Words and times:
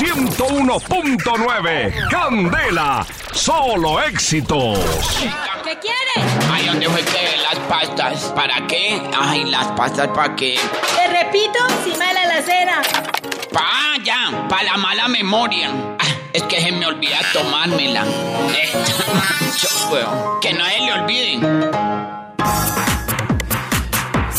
101.9. 0.00 2.08
Candela, 2.08 3.04
solo 3.34 4.00
éxitos. 4.00 4.78
¿Qué 5.62 5.78
quieres? 5.78 6.24
Ay, 6.50 6.64
¿dónde 6.64 6.88
fue 6.88 7.02
que 7.02 7.36
las 7.42 7.58
pastas? 7.68 8.32
¿Para 8.34 8.66
qué? 8.66 8.98
Ay, 9.20 9.44
las 9.44 9.66
pastas 9.72 10.08
para 10.08 10.34
qué? 10.36 10.58
Te 10.96 11.06
repito, 11.06 11.58
encima 11.68 12.06
de 12.06 12.14
la 12.14 12.22
alacena. 12.22 12.80
Pa, 13.52 13.98
ya, 14.02 14.48
para 14.48 14.62
la 14.62 14.78
mala 14.78 15.06
memoria. 15.08 15.70
Ah, 15.98 16.06
es 16.32 16.44
que 16.44 16.62
se 16.62 16.72
me 16.72 16.86
olvida 16.86 17.18
tomármela. 17.34 18.06
Eh, 18.56 18.72
que 20.40 20.54
no 20.54 20.64
se 20.64 20.80
le 20.80 20.92
olviden. 20.94 21.89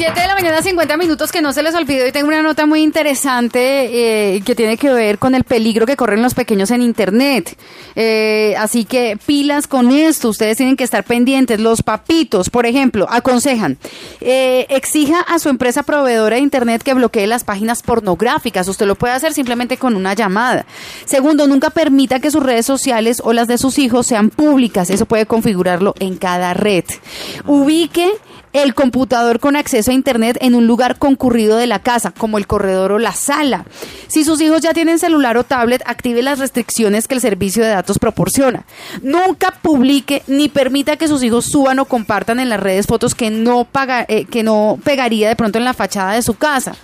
7 0.02 0.20
de 0.20 0.26
la 0.26 0.34
mañana, 0.34 0.64
50 0.64 0.98
minutos, 0.98 1.32
que 1.32 1.44
no 1.44 1.54
se 1.54 1.62
les 1.62 1.76
olvide. 1.76 2.06
Hoy 2.06 2.12
tengo 2.12 2.28
una 2.28 2.42
nota 2.42 2.66
muy 2.66 2.82
interesante 2.82 4.36
eh, 4.36 4.42
que 4.42 4.56
tiene 4.56 4.76
que 4.76 4.90
ver 4.90 5.20
con 5.20 5.36
el 5.36 5.44
peligro 5.44 5.86
que 5.86 5.96
corren 5.96 6.24
los 6.24 6.34
pequeños 6.34 6.72
en 6.72 6.82
Internet. 6.82 7.56
Eh, 7.96 8.56
así 8.58 8.86
que 8.86 9.20
pilas 9.28 9.68
con 9.68 9.92
esto, 9.92 10.30
ustedes 10.30 10.58
tienen 10.58 10.76
que 10.76 10.84
estar 10.84 11.04
pendientes. 11.04 11.60
Los 11.60 11.84
papitos, 11.84 12.50
por 12.50 12.66
ejemplo, 12.66 13.06
aconsejan, 13.12 13.78
eh, 14.22 14.66
exija 14.70 15.20
a 15.20 15.38
su 15.38 15.50
empresa 15.50 15.84
proveedora 15.84 16.38
de 16.38 16.42
Internet 16.42 16.82
que 16.82 16.96
bloquee 16.96 17.28
las 17.28 17.44
páginas 17.44 17.84
pornográficas. 17.84 18.68
Usted 18.68 18.88
lo 18.88 18.96
puede 18.96 19.14
hacer 19.14 19.36
simplemente 19.36 19.78
con 19.78 19.96
una 19.96 20.16
llamada. 20.16 20.66
Segundo, 21.06 21.46
nunca 21.46 21.70
permita 21.70 22.20
que 22.20 22.32
sus 22.32 22.42
redes 22.42 22.66
sociales 22.66 23.22
o 23.24 23.34
las 23.34 23.48
de 23.48 23.60
sus 23.60 23.78
hijos 23.78 24.08
sean 24.08 24.32
públicas. 24.32 24.90
Eso 24.90 25.06
puede 25.06 25.28
configurarlo 25.28 25.94
en 26.00 26.18
cada 26.18 26.56
red. 26.56 26.86
Ubique 27.46 28.10
el 28.54 28.74
computador 28.74 29.40
con 29.40 29.56
acceso 29.56 29.92
a 29.92 29.94
Internet 29.94 30.38
en 30.42 30.56
un 30.56 30.68
lugar 30.68 30.98
concurrido 30.98 31.58
de 31.58 31.68
la 31.68 31.80
casa, 31.80 32.12
como 32.12 32.38
el 32.38 32.48
corredor 32.48 32.92
o 32.92 33.00
la 33.00 33.14
sala. 33.14 33.66
Si 34.08 34.24
sus 34.24 34.42
hijos 34.42 34.62
ya 34.62 34.74
tienen 34.74 35.00
celular 35.00 35.38
o 35.38 35.44
tablet, 35.44 35.82
active 35.86 36.22
las 36.22 36.40
restricciones 36.40 37.08
que 37.08 37.16
el 37.16 37.22
servicio 37.22 37.64
de 37.64 37.70
datos 37.70 38.00
proporciona. 38.00 38.66
Nunca 39.02 39.52
publique 39.62 40.24
ni 40.28 40.50
permita 40.50 40.98
que 40.98 41.08
sus 41.08 41.24
hijos 41.24 41.46
suban 41.46 41.80
o 41.80 41.86
compartan 41.86 42.40
en 42.40 42.50
las 42.50 42.60
redes 42.60 42.88
fotos 42.88 43.16
que 43.16 43.30
no, 43.30 43.66
paga, 43.66 44.06
eh, 44.08 44.26
que 44.26 44.44
no 44.44 44.80
pegaría 44.84 45.30
de 45.30 45.36
pronto 45.36 45.58
en 45.58 45.66
la 45.66 45.74
fachada 45.74 46.14
de 46.14 46.22
su 46.22 46.34
casa. 46.36 46.76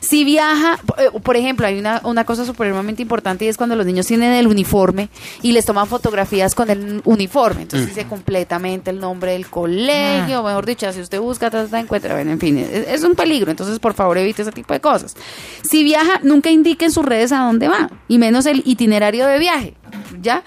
Si 0.00 0.24
viaja, 0.24 0.78
eh, 0.98 1.10
por 1.22 1.36
ejemplo, 1.36 1.66
hay 1.66 1.78
una, 1.78 2.00
una 2.04 2.24
cosa 2.24 2.44
supremamente 2.44 3.02
importante 3.02 3.44
y 3.44 3.48
es 3.48 3.56
cuando 3.56 3.76
los 3.76 3.86
niños 3.86 4.06
tienen 4.06 4.32
el 4.32 4.46
uniforme 4.46 5.08
y 5.42 5.52
les 5.52 5.64
toman 5.64 5.86
fotografías 5.86 6.54
con 6.54 6.70
el 6.70 7.02
uniforme. 7.04 7.62
Entonces 7.62 7.88
dice 7.88 8.06
completamente 8.06 8.90
el 8.90 9.00
nombre 9.00 9.32
del 9.32 9.48
colegio, 9.48 10.42
mejor 10.42 10.66
dicho, 10.66 10.92
si 10.92 11.00
usted 11.00 11.20
busca, 11.20 11.50
ta, 11.50 11.64
ta, 11.64 11.70
ta, 11.70 11.80
encuentra, 11.80 12.14
bueno, 12.14 12.30
en 12.30 12.40
fin, 12.40 12.58
es, 12.58 12.88
es 12.88 13.02
un 13.02 13.14
peligro. 13.14 13.50
Entonces, 13.50 13.78
por 13.78 13.94
favor, 13.94 14.18
evite 14.18 14.42
ese 14.42 14.52
tipo 14.52 14.72
de 14.74 14.80
cosas. 14.80 15.16
Si 15.62 15.84
viaja, 15.84 16.20
nunca 16.22 16.50
indique 16.50 16.84
en 16.84 16.92
sus 16.92 17.04
redes 17.04 17.32
a 17.32 17.38
dónde 17.38 17.68
va 17.68 17.90
y 18.08 18.18
menos 18.18 18.46
el 18.46 18.62
itinerario 18.64 19.26
de 19.26 19.38
viaje. 19.38 19.74
¿Ya? 20.20 20.42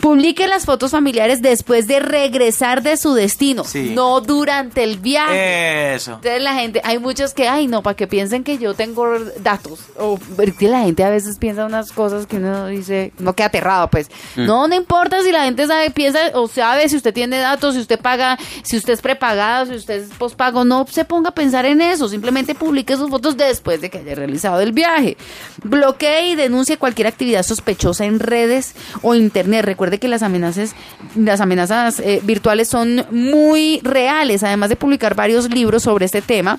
Publique 0.00 0.46
las 0.48 0.64
fotos 0.64 0.90
familiares 0.90 1.42
después 1.42 1.86
de 1.86 2.00
regresar 2.00 2.82
de 2.82 2.96
su 2.96 3.14
destino, 3.14 3.64
Sí. 3.64 3.92
no 3.94 4.20
durante 4.20 4.82
el 4.82 4.98
viaje. 4.98 5.94
Eso. 5.94 6.14
Entonces 6.14 6.42
la 6.42 6.54
gente, 6.54 6.80
hay 6.84 6.98
muchos 6.98 7.34
que, 7.34 7.48
ay 7.48 7.66
no, 7.66 7.82
para 7.82 7.96
que 7.96 8.06
piensen 8.06 8.44
que 8.44 8.58
yo 8.58 8.74
tengo 8.74 9.06
datos. 9.40 9.80
O 9.98 10.18
la 10.60 10.80
gente 10.80 11.04
a 11.04 11.10
veces 11.10 11.38
piensa 11.38 11.66
unas 11.66 11.92
cosas 11.92 12.26
que 12.26 12.36
uno 12.36 12.66
dice, 12.68 13.12
no 13.18 13.34
queda 13.34 13.46
aterrado, 13.46 13.88
pues. 13.88 14.08
No, 14.36 14.68
no 14.68 14.74
importa 14.74 15.22
si 15.22 15.32
la 15.32 15.44
gente 15.44 15.66
sabe, 15.66 15.90
piensa 15.90 16.18
o 16.34 16.48
sabe 16.48 16.88
si 16.88 16.96
usted 16.96 17.12
tiene 17.14 17.38
datos, 17.38 17.74
si 17.74 17.80
usted 17.80 17.98
paga, 18.00 18.38
si 18.62 18.76
usted 18.76 18.92
es 18.94 19.00
prepagado, 19.00 19.66
si 19.66 19.74
usted 19.74 20.02
es 20.02 20.08
pospago, 20.18 20.64
no 20.64 20.86
se 20.90 21.04
ponga 21.04 21.30
a 21.30 21.34
pensar 21.34 21.66
en 21.66 21.80
eso. 21.80 22.08
Simplemente 22.08 22.54
publique 22.54 22.96
sus 22.96 23.10
fotos 23.10 23.36
después 23.36 23.80
de 23.80 23.90
que 23.90 23.98
haya 23.98 24.14
realizado 24.14 24.60
el 24.60 24.72
viaje. 24.72 25.16
Bloquee 25.62 26.28
y 26.28 26.34
denuncie 26.34 26.76
cualquier 26.76 27.06
actividad 27.06 27.42
sospechosa 27.42 28.04
en 28.04 28.18
redes 28.20 28.74
o 29.02 29.13
internet. 29.20 29.64
Recuerde 29.64 29.98
que 29.98 30.08
las 30.08 30.22
amenazas, 30.22 30.74
las 31.16 31.40
amenazas 31.40 32.00
eh, 32.00 32.20
virtuales 32.22 32.68
son 32.68 33.04
muy 33.10 33.80
reales, 33.82 34.42
además 34.42 34.68
de 34.68 34.76
publicar 34.76 35.14
varios 35.14 35.50
libros 35.50 35.82
sobre 35.82 36.06
este 36.06 36.22
tema 36.22 36.58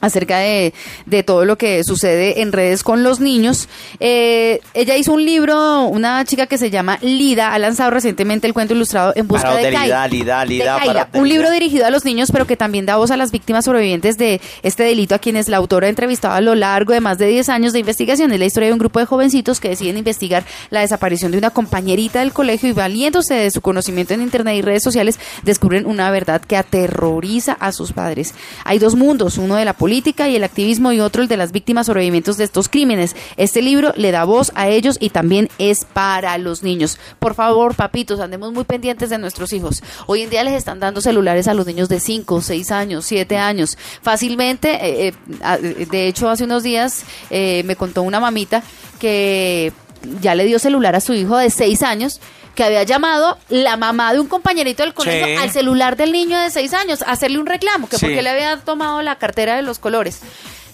acerca 0.00 0.38
de, 0.38 0.72
de 1.06 1.22
todo 1.22 1.44
lo 1.44 1.58
que 1.58 1.82
sucede 1.84 2.40
en 2.40 2.52
redes 2.52 2.82
con 2.82 3.02
los 3.02 3.20
niños. 3.20 3.68
Eh, 4.00 4.60
ella 4.74 4.96
hizo 4.96 5.12
un 5.12 5.24
libro, 5.24 5.86
una 5.86 6.24
chica 6.24 6.46
que 6.46 6.58
se 6.58 6.70
llama 6.70 6.98
Lida, 7.02 7.52
ha 7.52 7.58
lanzado 7.58 7.90
recientemente 7.90 8.46
el 8.46 8.54
cuento 8.54 8.74
ilustrado 8.74 9.12
En 9.16 9.26
busca 9.28 9.54
de. 9.56 9.70
Lida, 9.70 10.08
De 10.08 10.08
Lida, 10.08 10.44
Kaila, 10.44 10.78
parauteridad. 10.78 11.08
un 11.14 11.28
libro 11.28 11.50
dirigido 11.50 11.86
a 11.86 11.90
los 11.90 12.04
niños, 12.04 12.30
pero 12.32 12.46
que 12.46 12.56
también 12.56 12.86
da 12.86 12.96
voz 12.96 13.10
a 13.10 13.16
las 13.16 13.32
víctimas 13.32 13.64
sobrevivientes 13.64 14.18
de 14.18 14.40
este 14.62 14.84
delito, 14.84 15.14
a 15.14 15.18
quienes 15.18 15.48
la 15.48 15.56
autora 15.56 15.86
ha 15.86 15.90
entrevistado 15.90 16.34
a 16.34 16.40
lo 16.40 16.54
largo 16.54 16.92
de 16.92 17.00
más 17.00 17.18
de 17.18 17.26
10 17.26 17.48
años 17.48 17.72
de 17.72 17.80
investigación. 17.80 18.32
Es 18.32 18.38
la 18.38 18.46
historia 18.46 18.68
de 18.68 18.72
un 18.72 18.78
grupo 18.78 18.98
de 19.00 19.06
jovencitos 19.06 19.60
que 19.60 19.68
deciden 19.68 19.96
investigar 19.96 20.44
la 20.70 20.80
desaparición 20.80 21.32
de 21.32 21.38
una 21.38 21.50
compañerita 21.50 22.20
del 22.20 22.32
colegio 22.32 22.68
y 22.68 22.72
valiéndose 22.72 23.34
de 23.34 23.50
su 23.50 23.60
conocimiento 23.60 24.14
en 24.14 24.22
Internet 24.22 24.56
y 24.56 24.62
redes 24.62 24.82
sociales, 24.82 25.18
descubren 25.42 25.86
una 25.86 26.10
verdad 26.10 26.40
que 26.40 26.56
aterroriza 26.56 27.52
a 27.52 27.72
sus 27.72 27.92
padres. 27.92 28.34
Hay 28.64 28.78
dos 28.78 28.94
mundos, 28.94 29.38
uno 29.38 29.56
de 29.56 29.64
la 29.64 29.72
política 29.88 30.28
y 30.28 30.36
el 30.36 30.44
activismo 30.44 30.92
y 30.92 31.00
otro 31.00 31.22
el 31.22 31.28
de 31.28 31.38
las 31.38 31.50
víctimas 31.50 31.86
sobrevivientes 31.86 32.36
de 32.36 32.44
estos 32.44 32.68
crímenes. 32.68 33.16
Este 33.38 33.62
libro 33.62 33.94
le 33.96 34.10
da 34.10 34.24
voz 34.24 34.52
a 34.54 34.68
ellos 34.68 34.98
y 35.00 35.08
también 35.08 35.48
es 35.56 35.86
para 35.86 36.36
los 36.36 36.62
niños. 36.62 36.98
Por 37.18 37.32
favor, 37.32 37.74
papitos, 37.74 38.20
andemos 38.20 38.52
muy 38.52 38.64
pendientes 38.64 39.08
de 39.08 39.16
nuestros 39.16 39.50
hijos. 39.54 39.82
Hoy 40.06 40.20
en 40.20 40.28
día 40.28 40.44
les 40.44 40.52
están 40.52 40.78
dando 40.78 41.00
celulares 41.00 41.48
a 41.48 41.54
los 41.54 41.66
niños 41.66 41.88
de 41.88 42.00
5, 42.00 42.42
6 42.42 42.70
años, 42.70 43.06
7 43.06 43.38
años. 43.38 43.78
Fácilmente, 44.02 45.06
eh, 45.06 45.14
eh, 45.42 45.86
de 45.90 46.06
hecho, 46.06 46.28
hace 46.28 46.44
unos 46.44 46.62
días 46.62 47.04
eh, 47.30 47.62
me 47.64 47.74
contó 47.74 48.02
una 48.02 48.20
mamita 48.20 48.62
que 48.98 49.72
ya 50.20 50.34
le 50.34 50.44
dio 50.44 50.58
celular 50.58 50.94
a 50.96 51.00
su 51.00 51.14
hijo 51.14 51.36
de 51.36 51.50
6 51.50 51.82
años 51.82 52.20
que 52.54 52.64
había 52.64 52.82
llamado 52.82 53.38
la 53.48 53.76
mamá 53.76 54.12
de 54.12 54.18
un 54.20 54.26
compañerito 54.26 54.82
del 54.82 54.92
colegio 54.94 55.26
Sí. 55.26 55.34
al 55.36 55.50
celular 55.50 55.96
del 55.96 56.10
niño 56.12 56.38
de 56.40 56.50
6 56.50 56.74
años 56.74 57.02
a 57.02 57.12
hacerle 57.12 57.38
un 57.38 57.46
reclamo, 57.46 57.88
que 57.88 57.98
Sí. 57.98 58.06
porque 58.06 58.20
le 58.22 58.30
había 58.30 58.56
tomado 58.58 59.00
la 59.02 59.14
cartera 59.16 59.54
de 59.56 59.62
los 59.62 59.78
colores. 59.78 60.20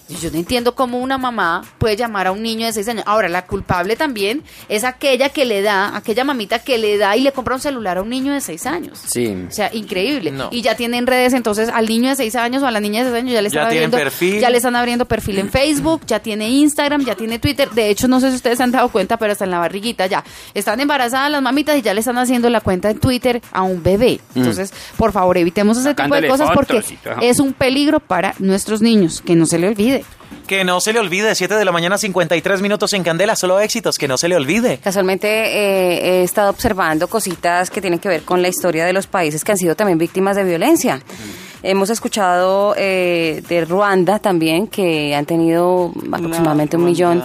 Yo 0.07 0.29
no 0.31 0.37
entiendo 0.37 0.75
cómo 0.75 0.99
una 0.99 1.17
mamá 1.17 1.63
puede 1.79 1.95
llamar 1.95 2.27
a 2.27 2.31
un 2.31 2.43
niño 2.43 2.67
de 2.67 2.73
6 2.73 2.87
años. 2.89 3.03
Ahora, 3.07 3.27
la 3.27 3.45
culpable 3.45 3.95
también 3.95 4.43
es 4.69 4.83
aquella 4.83 5.29
que 5.29 5.45
le 5.45 5.61
da, 5.61 5.95
aquella 5.97 6.23
mamita 6.23 6.59
que 6.59 6.77
le 6.77 6.97
da 6.97 7.17
y 7.17 7.21
le 7.21 7.31
compra 7.31 7.55
un 7.55 7.61
celular 7.61 7.97
a 7.97 8.03
un 8.03 8.09
niño 8.09 8.33
de 8.33 8.41
6 8.41 8.65
años. 8.67 9.01
Sí. 9.07 9.45
O 9.47 9.51
sea, 9.51 9.73
increíble. 9.73 10.31
No. 10.31 10.49
Y 10.51 10.61
ya 10.61 10.75
tienen 10.75 11.07
redes, 11.07 11.33
entonces 11.33 11.69
al 11.69 11.87
niño 11.87 12.09
de 12.09 12.15
6 12.15 12.35
años 12.35 12.61
o 12.61 12.67
a 12.67 12.71
la 12.71 12.79
niña 12.79 13.03
de 13.03 13.09
6 13.09 13.23
años 13.23 13.33
ya 13.33 13.41
le 13.41 13.47
están 13.47 13.65
abriendo 13.65 13.97
perfil. 13.97 14.39
ya 14.39 14.49
le 14.49 14.57
están 14.57 14.75
abriendo 14.75 15.05
perfil 15.05 15.39
en 15.39 15.49
Facebook, 15.49 16.01
ya 16.05 16.19
tiene 16.19 16.49
Instagram, 16.49 17.03
ya 17.03 17.15
tiene 17.15 17.39
Twitter. 17.39 17.71
De 17.71 17.89
hecho, 17.89 18.07
no 18.07 18.19
sé 18.19 18.29
si 18.29 18.35
ustedes 18.35 18.57
se 18.57 18.63
han 18.63 18.71
dado 18.71 18.89
cuenta, 18.89 19.17
pero 19.17 19.31
hasta 19.31 19.45
en 19.45 19.51
la 19.51 19.59
barriguita 19.59 20.05
ya. 20.05 20.23
Están 20.53 20.79
embarazadas 20.79 21.31
las 21.31 21.41
mamitas 21.41 21.77
y 21.77 21.81
ya 21.81 21.93
le 21.93 22.01
están 22.01 22.17
haciendo 22.17 22.49
la 22.49 22.61
cuenta 22.61 22.91
en 22.91 22.99
Twitter 22.99 23.41
a 23.51 23.63
un 23.63 23.81
bebé. 23.81 24.19
Entonces, 24.35 24.71
por 24.97 25.11
favor, 25.11 25.37
evitemos 25.37 25.77
ese 25.77 25.95
tipo 25.95 26.13
de 26.13 26.27
cosas 26.27 26.51
porque 26.53 26.83
es 27.21 27.39
un 27.39 27.53
peligro 27.53 27.99
para 27.99 28.35
nuestros 28.39 28.81
niños, 28.81 29.21
que 29.21 29.35
no 29.35 29.45
se 29.45 29.57
le 29.57 29.67
olvide. 29.67 29.94
Que 30.47 30.63
no 30.63 30.79
se 30.79 30.93
le 30.93 30.99
olvide, 30.99 31.33
7 31.33 31.55
de 31.55 31.65
la 31.65 31.71
mañana, 31.71 31.97
53 31.97 32.61
minutos 32.61 32.93
en 32.93 33.03
Candela, 33.03 33.35
solo 33.35 33.59
éxitos, 33.59 33.97
que 33.97 34.07
no 34.07 34.17
se 34.17 34.27
le 34.27 34.35
olvide. 34.35 34.77
Casualmente 34.77 35.27
eh, 35.27 36.19
he 36.19 36.23
estado 36.23 36.51
observando 36.51 37.07
cositas 37.07 37.69
que 37.69 37.81
tienen 37.81 37.99
que 37.99 38.09
ver 38.09 38.21
con 38.21 38.41
la 38.41 38.47
historia 38.47 38.85
de 38.85 38.93
los 38.93 39.07
países 39.07 39.43
que 39.43 39.51
han 39.51 39.57
sido 39.57 39.75
también 39.75 39.97
víctimas 39.97 40.35
de 40.35 40.43
violencia. 40.43 41.01
Hemos 41.67 41.89
escuchado 41.89 42.75
eh, 42.77 43.41
de 43.49 43.65
Ruanda 43.65 44.19
también, 44.19 44.67
que 44.67 45.15
han 45.15 45.25
tenido 45.25 45.91
aproximadamente 46.11 46.77
un 46.77 46.85
millón 46.85 47.23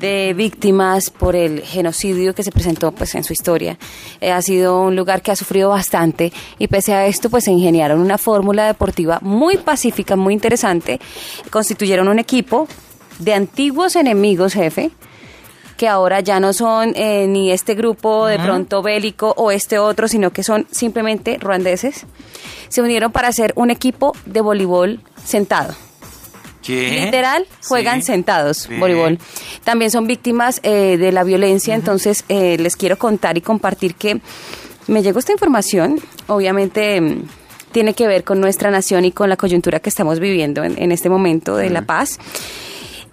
de 0.00 0.34
víctimas 0.36 1.10
por 1.10 1.36
el 1.36 1.60
genocidio 1.60 2.34
que 2.34 2.42
se 2.42 2.50
presentó 2.50 2.90
pues 2.90 3.14
en 3.14 3.22
su 3.22 3.32
historia. 3.32 3.78
Eh, 4.20 4.32
ha 4.32 4.42
sido 4.42 4.82
un 4.82 4.96
lugar 4.96 5.22
que 5.22 5.30
ha 5.30 5.36
sufrido 5.36 5.68
bastante 5.68 6.32
y 6.58 6.66
pese 6.66 6.94
a 6.94 7.06
esto 7.06 7.30
pues 7.30 7.44
se 7.44 7.52
ingeniaron 7.52 8.00
una 8.00 8.18
fórmula 8.18 8.66
deportiva 8.66 9.20
muy 9.22 9.56
pacífica, 9.56 10.16
muy 10.16 10.34
interesante. 10.34 10.98
Constituyeron 11.50 12.08
un 12.08 12.18
equipo 12.18 12.66
de 13.20 13.34
antiguos 13.34 13.94
enemigos, 13.94 14.54
jefe, 14.54 14.90
que 15.76 15.88
ahora 15.88 16.20
ya 16.20 16.40
no 16.40 16.52
son 16.52 16.92
eh, 16.96 17.26
ni 17.28 17.50
este 17.52 17.74
grupo 17.74 18.26
de 18.26 18.38
pronto 18.38 18.82
bélico 18.82 19.34
o 19.36 19.50
este 19.50 19.78
otro, 19.78 20.08
sino 20.08 20.30
que 20.32 20.42
son 20.42 20.66
simplemente 20.70 21.38
ruandeses. 21.38 22.06
Se 22.68 22.82
unieron 22.82 23.12
para 23.12 23.28
hacer 23.28 23.52
un 23.56 23.70
equipo 23.70 24.14
de 24.24 24.40
voleibol 24.40 25.00
sentado. 25.24 25.74
¿Qué? 26.62 27.02
Literal, 27.04 27.46
juegan 27.68 28.00
Sí. 28.00 28.06
sentados, 28.08 28.68
voleibol. 28.80 29.18
También 29.62 29.90
son 29.92 30.06
víctimas 30.08 30.58
eh, 30.64 30.96
de 30.98 31.12
la 31.12 31.22
violencia, 31.22 31.74
entonces 31.74 32.24
eh, 32.28 32.56
les 32.58 32.74
quiero 32.76 32.98
contar 32.98 33.38
y 33.38 33.40
compartir 33.40 33.94
que 33.94 34.20
me 34.88 35.02
llegó 35.02 35.18
esta 35.20 35.32
información, 35.32 36.00
obviamente 36.26 37.00
mm, 37.00 37.22
tiene 37.70 37.94
que 37.94 38.08
ver 38.08 38.24
con 38.24 38.40
nuestra 38.40 38.70
nación 38.72 39.04
y 39.04 39.12
con 39.12 39.28
la 39.28 39.36
coyuntura 39.36 39.78
que 39.78 39.90
estamos 39.90 40.18
viviendo 40.18 40.64
en, 40.64 40.80
en 40.82 40.90
este 40.90 41.08
momento 41.08 41.56
de 41.56 41.70
la 41.70 41.82
paz. 41.82 42.18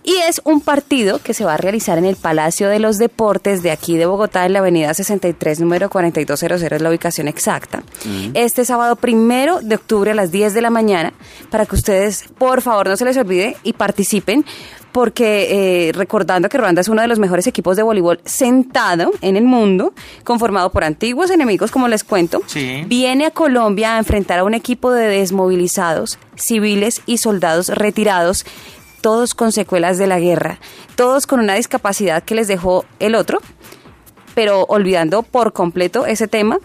Y 0.03 0.15
es 0.27 0.41
un 0.43 0.59
partido 0.59 1.19
que 1.23 1.33
se 1.33 1.45
va 1.45 1.53
a 1.53 1.57
realizar 1.57 1.97
en 1.97 2.03
el 2.05 2.17
Palacio 2.17 2.67
de 2.67 2.79
los 2.79 2.97
Deportes 2.97 3.63
de 3.63 3.71
aquí 3.71 3.95
de 3.95 4.05
Bogotá, 4.05 4.45
en 4.45 4.51
la 4.53 4.59
avenida 4.59 4.93
63, 4.93 5.61
número 5.61 5.89
4200, 5.89 6.61
es 6.61 6.81
la 6.81 6.89
ubicación 6.89 7.27
exacta. 7.29 7.83
Este 8.33 8.65
sábado 8.65 8.97
primero 8.97 9.61
de 9.61 9.75
octubre 9.75 10.11
a 10.11 10.15
las 10.15 10.31
10 10.31 10.53
de 10.53 10.61
la 10.61 10.69
mañana, 10.69 11.13
para 11.49 11.65
que 11.65 11.75
ustedes, 11.75 12.25
por 12.37 12.61
favor, 12.61 12.87
no 12.89 12.97
se 12.97 13.05
les 13.05 13.15
olvide 13.17 13.55
y 13.63 13.73
participen. 13.73 14.45
porque 14.91 15.87
eh, 15.87 15.91
recordando 15.93 16.49
que 16.49 16.57
Ruanda 16.59 16.81
es 16.81 16.87
uno 16.87 17.01
de 17.01 17.07
los 17.07 17.17
mejores 17.17 17.47
equipos 17.47 17.75
de 17.75 17.81
voleibol 17.81 18.19
sentado 18.25 19.11
en 19.21 19.37
el 19.37 19.43
mundo, 19.43 19.91
conformado 20.23 20.71
por 20.71 20.83
antiguos 20.83 21.31
enemigos, 21.31 21.71
como 21.71 21.87
les 21.87 22.03
cuento, 22.03 22.43
Sí. 22.45 22.83
viene 22.85 23.25
a 23.25 23.31
Colombia 23.31 23.95
a 23.95 23.97
enfrentar 23.97 24.37
a 24.37 24.43
un 24.43 24.53
equipo 24.53 24.91
de 24.91 25.07
desmovilizados, 25.07 26.19
civiles 26.35 27.01
y 27.07 27.17
soldados 27.17 27.69
retirados, 27.69 28.45
todos 29.03 29.33
con 29.35 29.51
secuelas 29.51 29.97
de 29.97 30.07
la 30.07 30.17
guerra, 30.17 30.59
todos 30.95 31.27
con 31.27 31.41
una 31.41 31.55
discapacidad 31.55 32.23
que 32.23 32.35
les 32.35 32.47
dejó 32.47 32.85
el 32.99 33.15
otro, 33.15 33.39
pero 34.33 34.63
olvidando 34.69 35.23
por 35.23 35.51
completo 35.51 36.05
ese 36.05 36.29
tema 36.29 36.57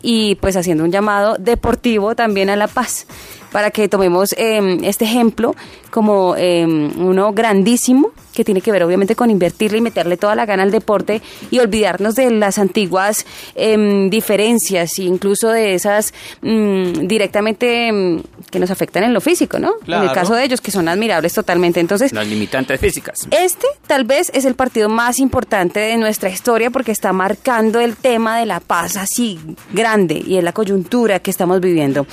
y 0.00 0.36
pues 0.36 0.56
haciendo 0.56 0.82
un 0.82 0.90
llamado 0.90 1.36
deportivo 1.38 2.16
también 2.16 2.48
a 2.48 2.56
la 2.56 2.68
paz 2.68 3.06
para 3.52 3.70
que 3.70 3.86
tomemos 3.86 4.32
eh, 4.38 4.78
este 4.82 5.04
ejemplo 5.04 5.54
como 5.90 6.36
eh, 6.38 6.64
uno 6.64 7.34
grandísimo 7.34 8.11
que 8.32 8.44
tiene 8.44 8.60
que 8.60 8.72
ver 8.72 8.82
obviamente 8.82 9.14
con 9.14 9.30
invertirle 9.30 9.78
y 9.78 9.80
meterle 9.80 10.16
toda 10.16 10.34
la 10.34 10.46
gana 10.46 10.62
al 10.62 10.70
deporte 10.70 11.22
y 11.50 11.58
olvidarnos 11.58 12.14
de 12.14 12.30
las 12.30 12.58
antiguas 12.58 13.26
em, 13.54 14.10
diferencias 14.10 14.98
e 14.98 15.02
incluso 15.04 15.48
de 15.50 15.74
esas 15.74 16.12
mm, 16.40 17.06
directamente 17.06 17.88
em, 17.88 18.22
que 18.50 18.58
nos 18.58 18.70
afectan 18.70 19.04
en 19.04 19.12
lo 19.14 19.20
físico, 19.20 19.58
¿no? 19.58 19.74
En 19.86 20.02
el 20.02 20.12
caso 20.12 20.34
de 20.34 20.44
ellos 20.44 20.60
que 20.60 20.70
son 20.70 20.88
admirables 20.88 21.32
totalmente. 21.34 21.80
Entonces, 21.80 22.12
Las 22.12 22.26
limitantes 22.26 22.80
físicas. 22.80 23.26
este 23.30 23.66
tal 23.86 24.04
vez 24.04 24.30
es 24.34 24.44
el 24.44 24.54
partido 24.54 24.88
más 24.88 25.18
importante 25.18 25.80
de 25.80 25.96
nuestra 25.96 26.30
historia 26.30 26.70
porque 26.70 26.92
está 26.92 27.12
marcando 27.12 27.80
el 27.80 27.96
tema 27.96 28.38
de 28.38 28.46
la 28.46 28.60
paz 28.60 28.96
así 28.96 29.38
grande 29.72 30.22
y 30.24 30.36
en 30.36 30.44
la 30.44 30.52
coyuntura 30.52 31.18
que 31.20 31.30
estamos 31.30 31.60
viviendo. 31.60 32.06